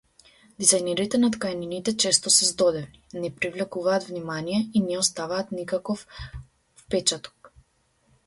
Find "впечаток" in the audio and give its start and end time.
6.85-7.53